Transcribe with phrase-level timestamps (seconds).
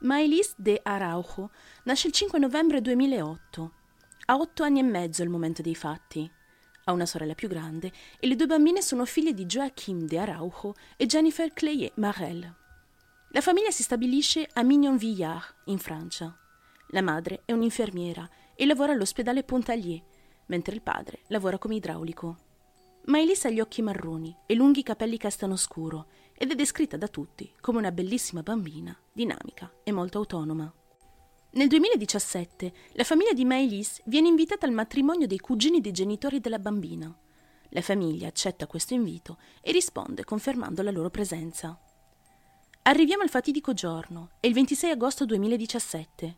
[0.00, 1.50] Maëlys de Araujo
[1.84, 3.72] nasce il 5 novembre 2008.
[4.26, 6.30] Ha otto anni e mezzo al momento dei fatti.
[6.84, 10.74] Ha una sorella più grande e le due bambine sono figlie di Joachim de Araujo
[10.98, 12.54] e Jennifer Clayet Marel.
[13.30, 16.36] La famiglia si stabilisce a Mignon-Villard, in Francia.
[16.88, 20.02] La madre è un'infermiera e lavora all'ospedale Pontarlier,
[20.48, 22.36] mentre il padre lavora come idraulico.
[23.06, 27.52] Maëlys ha gli occhi marroni e lunghi capelli castano scuro ed è descritta da tutti
[27.60, 30.72] come una bellissima bambina, dinamica e molto autonoma.
[31.52, 36.58] Nel 2017 la famiglia di Maëlys viene invitata al matrimonio dei cugini dei genitori della
[36.58, 37.14] bambina.
[37.70, 41.80] La famiglia accetta questo invito e risponde confermando la loro presenza.
[42.82, 46.36] Arriviamo al fatidico giorno, è il 26 agosto 2017.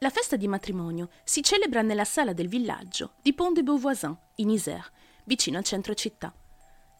[0.00, 4.50] La festa di matrimonio si celebra nella sala del villaggio di Pont de Beauvoisin, in
[4.50, 4.92] Isère,
[5.24, 6.34] vicino al centro città.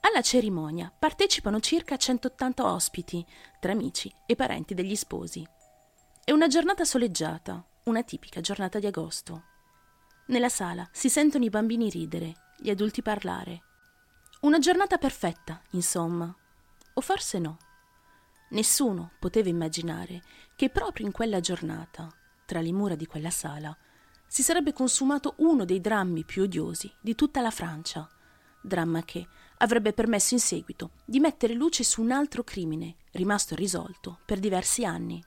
[0.08, 3.26] Alla cerimonia partecipano circa 180 ospiti,
[3.58, 5.44] tra amici e parenti degli sposi.
[6.22, 9.42] È una giornata soleggiata, una tipica giornata di agosto.
[10.26, 13.62] Nella sala si sentono i bambini ridere, gli adulti parlare.
[14.42, 16.32] Una giornata perfetta, insomma.
[16.94, 17.56] O forse no.
[18.50, 20.22] Nessuno poteva immaginare
[20.54, 22.08] che proprio in quella giornata,
[22.44, 23.76] tra le mura di quella sala,
[24.28, 28.08] si sarebbe consumato uno dei drammi più odiosi di tutta la Francia
[28.66, 29.26] dramma che
[29.58, 34.84] avrebbe permesso in seguito di mettere luce su un altro crimine rimasto irrisolto per diversi
[34.84, 35.22] anni.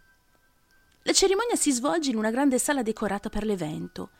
[1.03, 4.11] La cerimonia si svolge in una grande sala decorata per l'evento.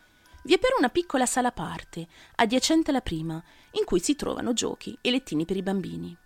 [0.43, 4.53] Vi è però una piccola sala a parte, adiacente alla prima, in cui si trovano
[4.53, 6.17] giochi e lettini per i bambini.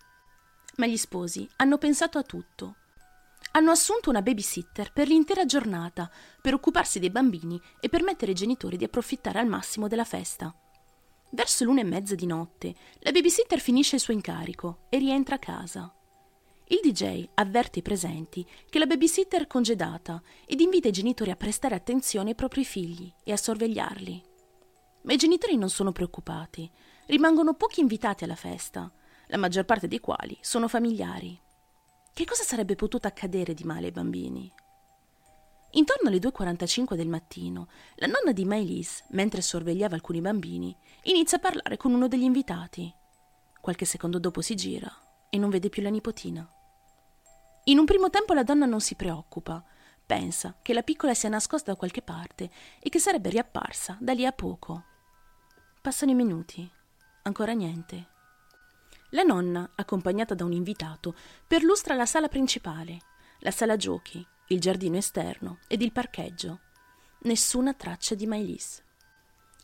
[0.76, 2.76] Ma gli sposi hanno pensato a tutto.
[3.52, 8.76] Hanno assunto una babysitter per l'intera giornata per occuparsi dei bambini e permettere ai genitori
[8.76, 10.54] di approfittare al massimo della festa.
[11.34, 15.40] Verso l'una e mezza di notte, la babysitter finisce il suo incarico e rientra a
[15.40, 15.92] casa.
[16.68, 21.36] Il DJ avverte i presenti che la babysitter è congedata ed invita i genitori a
[21.36, 24.22] prestare attenzione ai propri figli e a sorvegliarli.
[25.02, 26.70] Ma i genitori non sono preoccupati.
[27.06, 28.88] Rimangono pochi invitati alla festa,
[29.26, 31.36] la maggior parte dei quali sono familiari.
[32.12, 34.52] Che cosa sarebbe potuto accadere di male ai bambini?
[35.76, 41.40] Intorno alle 2.45 del mattino, la nonna di Maëlys, mentre sorvegliava alcuni bambini, inizia a
[41.40, 42.92] parlare con uno degli invitati.
[43.60, 44.88] Qualche secondo dopo si gira
[45.28, 46.48] e non vede più la nipotina.
[47.64, 49.64] In un primo tempo la donna non si preoccupa,
[50.06, 54.24] pensa che la piccola sia nascosta da qualche parte e che sarebbe riapparsa da lì
[54.24, 54.84] a poco.
[55.80, 56.70] Passano i minuti,
[57.22, 58.10] ancora niente.
[59.10, 61.16] La nonna, accompagnata da un invitato,
[61.48, 62.98] perlustra la sala principale,
[63.40, 66.60] la sala giochi, il giardino esterno ed il parcheggio.
[67.20, 68.82] Nessuna traccia di Maëlys.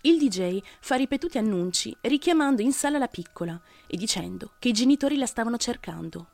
[0.02, 5.18] Il DJ fa ripetuti annunci richiamando in sala la piccola e dicendo che i genitori
[5.18, 6.28] la stavano cercando.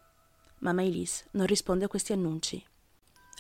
[0.58, 2.64] Ma Maëlys non risponde a questi annunci.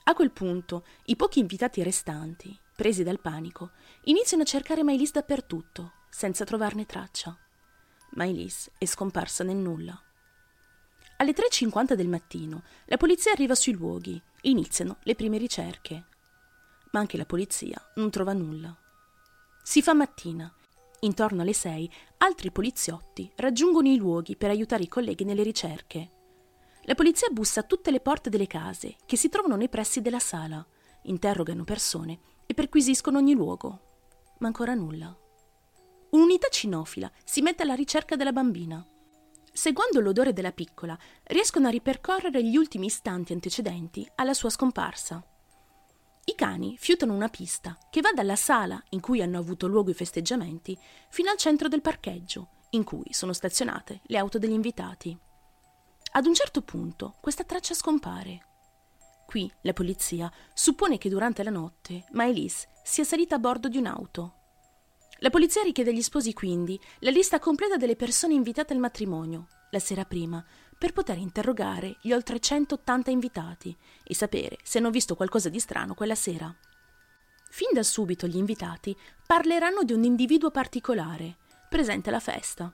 [0.04, 3.70] A quel punto, i pochi invitati restanti, presi dal panico,
[4.04, 7.36] iniziano a cercare Maëlys dappertutto, senza trovarne traccia.
[8.10, 10.00] Maëlys è scomparsa nel nulla.
[11.18, 16.04] Alle 3.50 del mattino la polizia arriva sui luoghi e iniziano le prime ricerche.
[16.92, 18.76] Ma anche la polizia non trova nulla.
[19.62, 20.52] Si fa mattina.
[21.00, 26.10] Intorno alle 6 altri poliziotti raggiungono i luoghi per aiutare i colleghi nelle ricerche.
[26.82, 30.18] La polizia bussa a tutte le porte delle case che si trovano nei pressi della
[30.18, 30.64] sala,
[31.02, 33.80] interrogano persone e perquisiscono ogni luogo.
[34.38, 35.16] Ma ancora nulla.
[36.10, 38.86] Un'unità cinofila si mette alla ricerca della bambina.
[39.56, 45.26] Seguendo l'odore della piccola, riescono a ripercorrere gli ultimi istanti antecedenti alla sua scomparsa.
[46.26, 49.94] I cani fiutano una pista che va dalla sala in cui hanno avuto luogo i
[49.94, 50.78] festeggiamenti
[51.08, 55.18] fino al centro del parcheggio, in cui sono stazionate le auto degli invitati.
[56.12, 58.44] Ad un certo punto questa traccia scompare.
[59.24, 64.34] Qui la polizia suppone che durante la notte Maëlys sia salita a bordo di un'auto
[65.20, 69.78] la polizia richiede agli sposi quindi la lista completa delle persone invitate al matrimonio, la
[69.78, 70.44] sera prima,
[70.78, 75.94] per poter interrogare gli oltre 180 invitati e sapere se hanno visto qualcosa di strano
[75.94, 76.54] quella sera.
[77.48, 78.94] Fin da subito gli invitati
[79.26, 81.36] parleranno di un individuo particolare,
[81.68, 82.70] presente alla festa.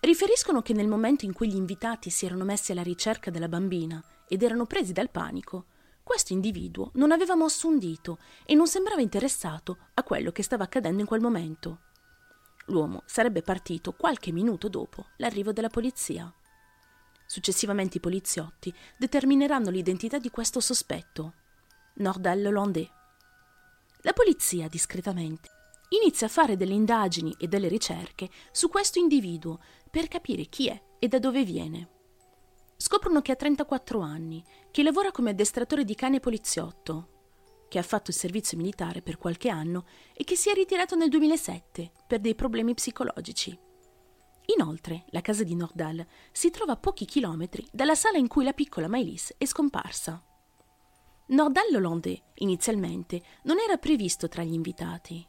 [0.00, 4.02] Riferiscono che nel momento in cui gli invitati si erano messi alla ricerca della bambina
[4.26, 5.66] ed erano presi dal panico,
[6.08, 10.64] questo individuo non aveva mosso un dito e non sembrava interessato a quello che stava
[10.64, 11.80] accadendo in quel momento.
[12.68, 16.32] L'uomo sarebbe partito qualche minuto dopo l'arrivo della polizia.
[17.26, 21.34] Successivamente i poliziotti determineranno l'identità di questo sospetto,
[21.96, 22.88] Nordal Hollandais.
[24.00, 25.50] La polizia, discretamente,
[25.90, 29.60] inizia a fare delle indagini e delle ricerche su questo individuo
[29.90, 31.97] per capire chi è e da dove viene.
[32.80, 34.40] Scoprono che ha 34 anni,
[34.70, 37.16] che lavora come addestratore di cane poliziotto.
[37.68, 39.84] che ha fatto il servizio militare per qualche anno
[40.14, 43.58] e che si è ritirato nel 2007 per dei problemi psicologici.
[44.56, 48.54] Inoltre, la casa di Nordal si trova a pochi chilometri dalla sala in cui la
[48.54, 50.24] piccola Maëlys è scomparsa.
[51.26, 55.28] Nordal Hollandais, inizialmente, non era previsto tra gli invitati.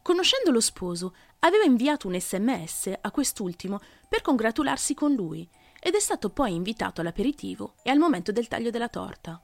[0.00, 5.46] Conoscendo lo sposo, aveva inviato un sms a quest'ultimo per congratularsi con lui
[5.86, 9.40] ed è stato poi invitato all'aperitivo e al momento del taglio della torta.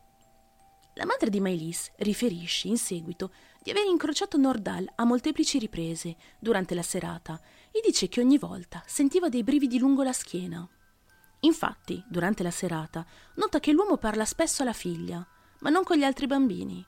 [0.94, 6.75] La madre di Maëlys riferisce in seguito di aver incrociato Nordal a molteplici riprese durante
[6.75, 7.41] la serata
[7.71, 10.69] e dice che ogni volta sentiva dei brividi lungo la schiena.
[11.43, 13.06] Infatti, durante la serata,
[13.37, 15.25] nota che l'uomo parla spesso alla figlia,
[15.61, 16.85] ma non con gli altri bambini.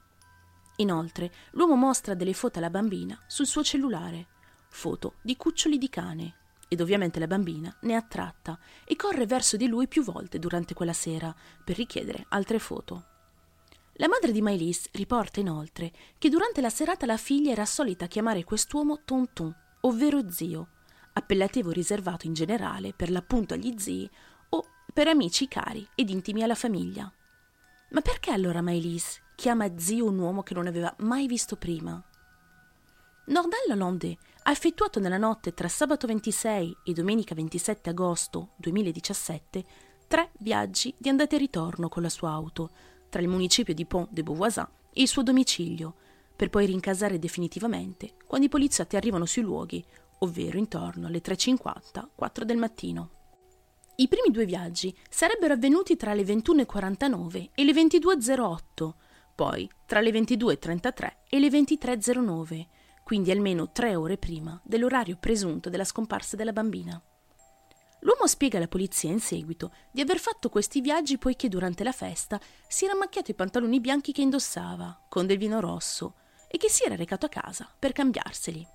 [0.79, 4.27] Inoltre, l'uomo mostra delle foto alla bambina sul suo cellulare,
[4.67, 9.57] foto di cuccioli di cane, ed ovviamente la bambina ne è attratta e corre verso
[9.57, 11.35] di lui più volte durante quella sera
[11.65, 13.07] per richiedere altre foto.
[13.99, 18.43] La madre di Maëlys riporta inoltre che durante la serata la figlia era solita chiamare
[18.43, 20.69] quest'uomo Tonton, ovvero zio,
[21.13, 24.11] appellativo riservato in generale per l'appunto agli zii
[24.49, 27.13] o per amici cari ed intimi alla famiglia.
[27.91, 32.03] Ma perché allora Maëlys chiama zio un uomo che non aveva mai visto prima?
[33.27, 39.65] Nordal Lalonde ha effettuato nella notte tra sabato 26 e domenica 27 agosto 2017
[40.07, 42.71] tre viaggi di andata e ritorno con la sua auto,
[43.09, 45.95] tra il municipio di Pont de Beauvoisin e il suo domicilio,
[46.37, 49.83] per poi rincasare definitivamente quando i poliziotti arrivano sui luoghi,
[50.19, 53.11] ovvero intorno alle 3.50, 4 del mattino.
[53.97, 58.93] I primi due viaggi sarebbero avvenuti tra le 21.49 e le 22.08,
[59.35, 62.67] poi tra le 22.33 e le 23.09,
[63.05, 67.01] quindi almeno tre ore prima dell'orario presunto della scomparsa della bambina.
[68.01, 72.41] L'uomo spiega alla polizia in seguito di aver fatto questi viaggi poiché durante la festa
[72.67, 76.15] si era macchiato i pantaloni bianchi che indossava, con del vino rosso,
[76.49, 78.67] e che si era recato a casa per cambiarseli.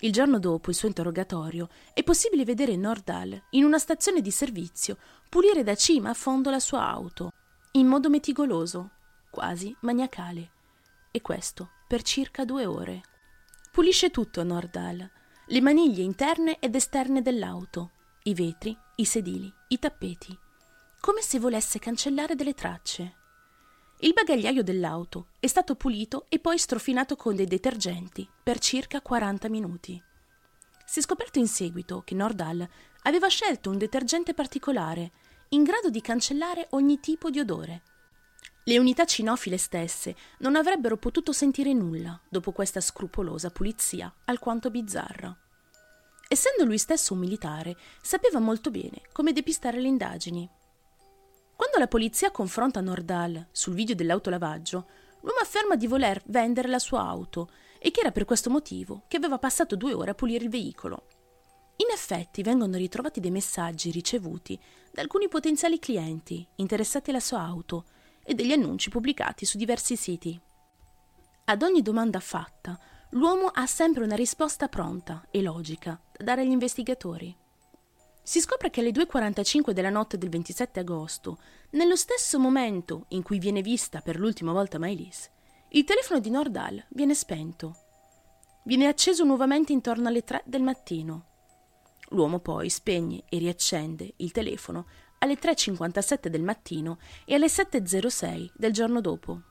[0.00, 4.98] Il giorno dopo il suo interrogatorio è possibile vedere Nordal in una stazione di servizio
[5.28, 7.30] pulire da cima a fondo la sua auto,
[7.72, 8.90] in modo meticoloso,
[9.30, 10.50] quasi maniacale,
[11.10, 13.02] e questo per circa due ore.
[13.76, 15.06] Pulisce tutto Nordal,
[15.48, 17.90] le maniglie interne ed esterne dell'auto,
[18.22, 20.34] i vetri, i sedili, i tappeti,
[20.98, 23.16] come se volesse cancellare delle tracce.
[23.98, 29.50] Il bagagliaio dell'auto è stato pulito e poi strofinato con dei detergenti per circa 40
[29.50, 30.02] minuti.
[30.86, 32.66] Si è scoperto in seguito che Nordal
[33.02, 35.10] aveva scelto un detergente particolare
[35.50, 37.82] in grado di cancellare ogni tipo di odore.
[38.68, 45.32] Le unità cinofile stesse non avrebbero potuto sentire nulla dopo questa scrupolosa pulizia alquanto bizzarra.
[46.26, 50.50] Essendo lui stesso un militare, sapeva molto bene come depistare le indagini.
[51.54, 54.86] Quando la polizia confronta Nordal sul video dell'autolavaggio,
[55.20, 57.48] l'uomo afferma di voler vendere la sua auto
[57.78, 61.06] e che era per questo motivo che aveva passato due ore a pulire il veicolo.
[61.76, 64.60] In effetti vengono ritrovati dei messaggi ricevuti
[64.90, 67.84] da alcuni potenziali clienti interessati alla sua auto
[68.26, 70.38] e degli annunci pubblicati su diversi siti.
[71.44, 72.78] Ad ogni domanda fatta,
[73.10, 77.34] l'uomo ha sempre una risposta pronta e logica da dare agli investigatori.
[78.20, 81.38] Si scopre che alle 2.45 della notte del 27 agosto,
[81.70, 85.30] nello stesso momento in cui viene vista per l'ultima volta Maëlys,
[85.70, 87.76] il telefono di Nordal viene spento.
[88.64, 91.26] Viene acceso nuovamente intorno alle 3 del mattino.
[92.10, 94.86] L'uomo poi spegne e riaccende il telefono
[95.26, 99.42] alle 3.57 del mattino e alle 7.06 del giorno dopo.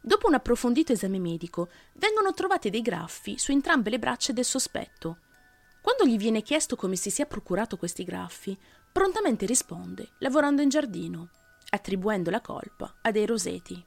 [0.00, 5.18] Dopo un approfondito esame medico, vengono trovati dei graffi su entrambe le braccia del sospetto.
[5.82, 8.56] Quando gli viene chiesto come si sia procurato questi graffi,
[8.90, 11.30] prontamente risponde lavorando in giardino,
[11.70, 13.84] attribuendo la colpa a dei roseti.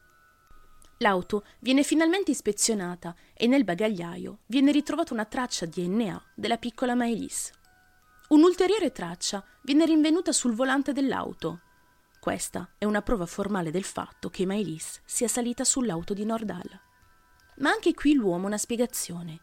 [0.97, 7.51] L'auto viene finalmente ispezionata e nel bagagliaio viene ritrovata una traccia DNA della piccola Maëlys.
[8.29, 11.62] Un'ulteriore traccia viene rinvenuta sul volante dell'auto,
[12.19, 16.69] questa è una prova formale del fatto che Maëlys sia salita sull'auto di Nordal.
[17.57, 19.39] Ma anche qui l'uomo ha una spiegazione.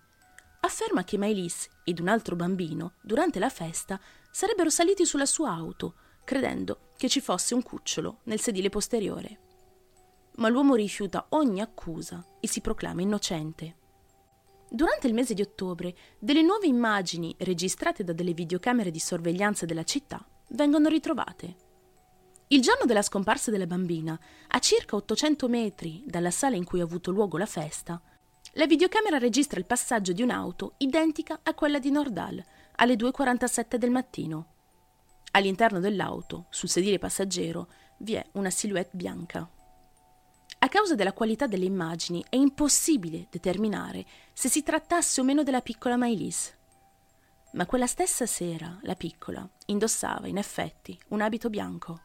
[0.60, 3.98] Afferma che Maëlys ed un altro bambino, durante la festa,
[4.30, 9.40] sarebbero saliti sulla sua auto, credendo che ci fosse un cucciolo nel sedile posteriore.
[10.36, 13.76] Ma l'uomo rifiuta ogni accusa e si proclama innocente.
[14.68, 19.84] Durante il mese di ottobre, delle nuove immagini registrate da delle videocamere di sorveglianza della
[19.84, 21.56] città vengono ritrovate.
[22.48, 24.18] Il giorno della scomparsa della bambina,
[24.48, 28.00] a circa 800 metri dalla sala in cui ha avuto luogo la festa,
[28.52, 32.42] la videocamera registra il passaggio di un'auto identica a quella di Nordal
[32.76, 34.46] alle 2.47 del mattino.
[35.32, 37.68] All'interno dell'auto, sul sedile passeggero,
[37.98, 39.50] vi è una silhouette bianca.
[40.66, 45.60] A causa della qualità delle immagini è impossibile determinare se si trattasse o meno della
[45.60, 46.56] piccola Maëlys.
[47.52, 52.00] Ma quella stessa sera la piccola indossava in effetti un abito bianco.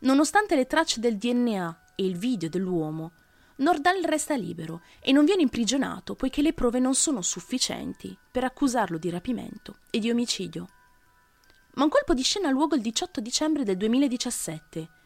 [0.00, 3.12] Nonostante le tracce del DNA e il video dell'uomo,
[3.58, 8.98] Nordal resta libero e non viene imprigionato poiché le prove non sono sufficienti per accusarlo
[8.98, 10.66] di rapimento e di omicidio.
[11.74, 14.96] Ma un colpo di scena ha luogo il 18 dicembre del 2017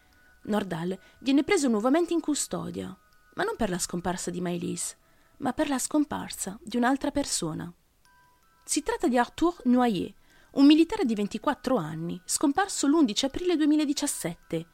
[0.45, 2.97] Nordal viene preso nuovamente in custodia,
[3.35, 4.97] ma non per la scomparsa di Maëlys,
[5.39, 7.73] ma per la scomparsa di un'altra persona.
[8.65, 10.13] Si tratta di Arthur Noyer,
[10.53, 14.67] un militare di 24 anni, scomparso l'11 aprile 2017,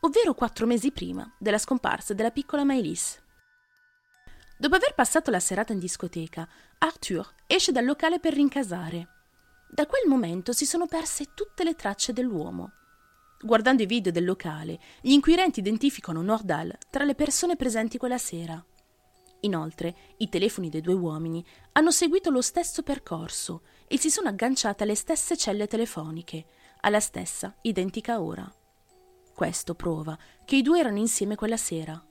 [0.00, 3.22] ovvero quattro mesi prima della scomparsa della piccola Maëlys.
[4.58, 9.08] Dopo aver passato la serata in discoteca, Arthur esce dal locale per rincasare.
[9.68, 12.72] Da quel momento si sono perse tutte le tracce dell'uomo.
[13.40, 18.64] Guardando i video del locale, gli inquirenti identificano Nordal tra le persone presenti quella sera.
[19.40, 24.82] Inoltre, i telefoni dei due uomini hanno seguito lo stesso percorso e si sono agganciate
[24.82, 26.46] alle stesse celle telefoniche,
[26.80, 28.50] alla stessa identica ora.
[29.34, 32.02] Questo prova che i due erano insieme quella sera.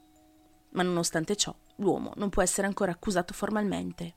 [0.71, 4.15] Ma nonostante ciò, l'uomo non può essere ancora accusato formalmente.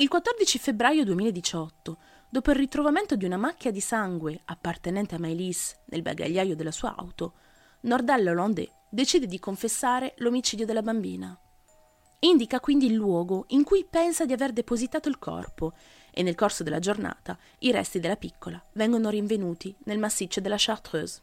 [0.00, 1.98] Il 14 febbraio 2018,
[2.30, 6.94] dopo il ritrovamento di una macchia di sangue appartenente a Maëlys nel bagagliaio della sua
[6.96, 7.34] auto,
[7.82, 11.38] Nordal Hollandais decide di confessare l'omicidio della bambina.
[12.20, 15.74] Indica quindi il luogo in cui pensa di aver depositato il corpo
[16.10, 21.20] e nel corso della giornata i resti della piccola vengono rinvenuti nel massiccio della Chartreuse.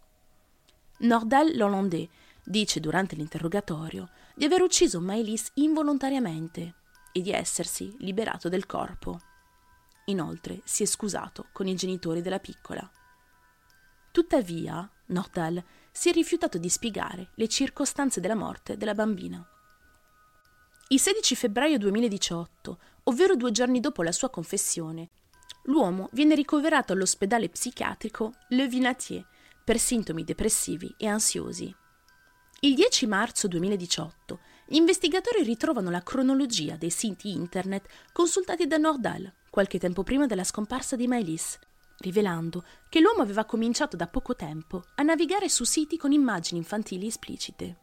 [0.99, 2.07] Nordal Hollandais
[2.43, 6.75] dice durante l'interrogatorio di aver ucciso Maëlys involontariamente
[7.17, 9.19] e di essersi liberato del corpo.
[10.05, 12.89] Inoltre si è scusato con i genitori della piccola.
[14.11, 19.45] Tuttavia, Nordal si è rifiutato di spiegare le circostanze della morte della bambina.
[20.89, 25.09] Il 16 febbraio 2018, ovvero due giorni dopo la sua confessione,
[25.63, 29.25] l'uomo viene ricoverato all'ospedale psichiatrico Le Vinatier
[29.63, 31.75] per sintomi depressivi e ansiosi.
[32.59, 39.31] Il 10 marzo 2018 gli investigatori ritrovano la cronologia dei siti internet consultati da Nordal
[39.49, 41.57] qualche tempo prima della scomparsa di Maëlys,
[41.99, 47.07] rivelando che l'uomo aveva cominciato da poco tempo a navigare su siti con immagini infantili
[47.07, 47.77] esplicite.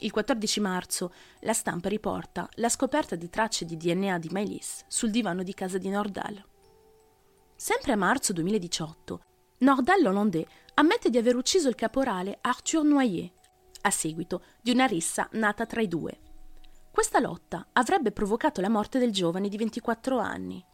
[0.00, 5.10] Il 14 marzo la stampa riporta la scoperta di tracce di DNA di Maëlys sul
[5.10, 6.44] divano di casa di Nordal.
[7.56, 9.20] Sempre a marzo 2018,
[9.58, 13.32] Nordal Hollandais ammette di aver ucciso il caporale Arthur Noyer
[13.86, 16.18] a seguito di una rissa nata tra i due.
[16.90, 20.64] Questa lotta avrebbe provocato la morte del giovane di 24 anni.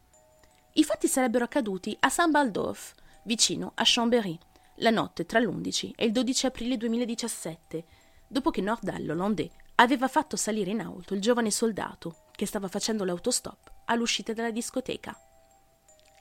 [0.75, 4.39] I fatti sarebbero accaduti a Saint-Baldorf, vicino a Chambéry,
[4.77, 7.85] la notte tra l'11 e il 12 aprile 2017,
[8.27, 13.05] dopo che Nordal Hollandais aveva fatto salire in auto il giovane soldato che stava facendo
[13.05, 15.15] l'autostop all'uscita della discoteca.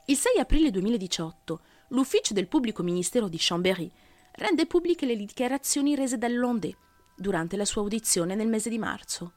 [0.06, 3.90] Il 6 aprile 2018 l'ufficio del pubblico ministero di Chambéry
[4.32, 6.76] rende pubbliche le dichiarazioni rese dall'Hollandais
[7.16, 9.34] durante la sua audizione nel mese di marzo.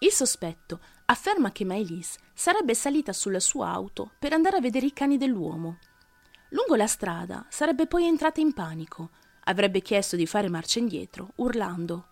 [0.00, 4.92] Il sospetto afferma che Maëlys sarebbe salita sulla sua auto per andare a vedere i
[4.92, 5.78] cani dell'uomo.
[6.50, 9.10] Lungo la strada sarebbe poi entrata in panico,
[9.44, 12.08] avrebbe chiesto di fare marcia indietro, urlando.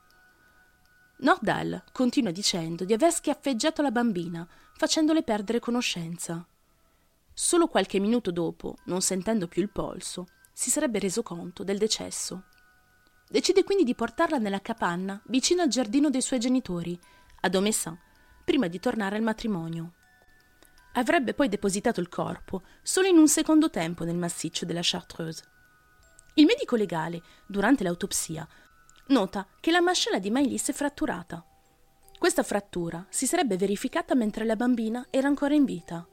[1.18, 6.46] Nordal continua dicendo di aver schiaffeggiato la bambina, facendole perdere conoscenza.
[7.32, 12.44] Solo qualche minuto dopo, non sentendo più il polso, si sarebbe reso conto del decesso.
[13.28, 16.98] Decide quindi di portarla nella capanna vicino al giardino dei suoi genitori,
[17.40, 17.98] a Domessin,
[18.44, 19.94] prima di tornare al matrimonio.
[20.92, 25.42] Avrebbe poi depositato il corpo solo in un secondo tempo nel massiccio della Chartreuse.
[26.34, 28.46] Il medico legale, durante l'autopsia,
[29.08, 31.44] nota che la mascella di Maëlys è fratturata.
[32.16, 36.06] Questa frattura si sarebbe verificata mentre la bambina era ancora in vita.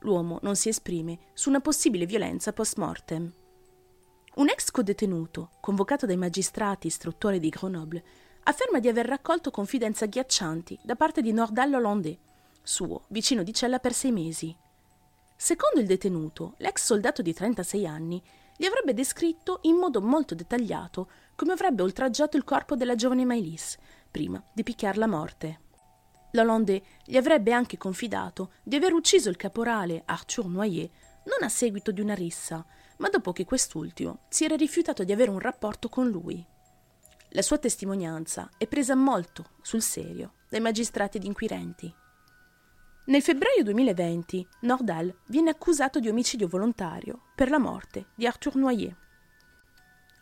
[0.00, 3.32] L'uomo non si esprime su una possibile violenza post mortem.
[4.36, 8.02] Un ex codetenuto, convocato dai magistrati istruttori di Grenoble,
[8.44, 12.18] afferma di aver raccolto confidenze agghiaccianti da parte di Nordal Hollandais,
[12.60, 14.56] suo vicino di cella per sei mesi.
[15.36, 18.20] Secondo il detenuto, l'ex soldato di 36 anni
[18.56, 23.76] gli avrebbe descritto in modo molto dettagliato come avrebbe oltraggiato il corpo della giovane Maëlys
[24.10, 25.60] prima di picchiarla a morte.
[26.32, 30.90] L'Hollandais gli avrebbe anche confidato di aver ucciso il caporale Arthur Noyer
[31.24, 32.64] non a seguito di una rissa,
[32.98, 36.44] ma dopo che quest'ultimo si era rifiutato di avere un rapporto con lui.
[37.30, 41.92] La sua testimonianza è presa molto sul serio dai magistrati ed inquirenti.
[43.06, 48.96] Nel febbraio 2020 Nordal viene accusato di omicidio volontario per la morte di Arthur Noyer.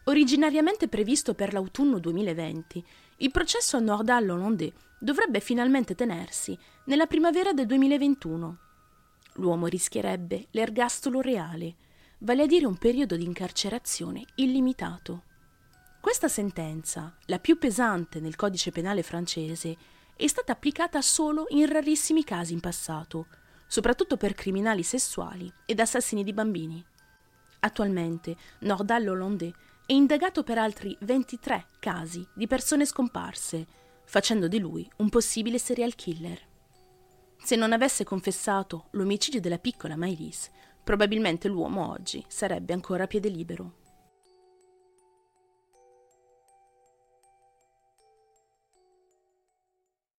[0.05, 2.85] Originariamente previsto per l'autunno 2020,
[3.19, 8.59] il processo a Nordal Hollandais dovrebbe finalmente tenersi nella primavera del 2021.
[9.35, 11.77] L'uomo rischierebbe l'ergastolo reale,
[12.23, 15.25] vale a dire un periodo di incarcerazione illimitato.
[16.01, 19.77] Questa sentenza, la più pesante nel codice penale francese,
[20.17, 23.27] è stata applicata solo in rarissimi casi in passato,
[23.67, 26.85] soprattutto per criminali sessuali ed assassini di bambini.
[27.61, 29.55] Attualmente Nordal Hollandais
[29.87, 33.67] è indagato per altri 23 casi di persone scomparse,
[34.05, 36.41] facendo di lui un possibile serial killer.
[37.43, 40.51] Se non avesse confessato l'omicidio della piccola Maëlys,
[40.83, 43.82] probabilmente l'uomo oggi sarebbe ancora a piede libero.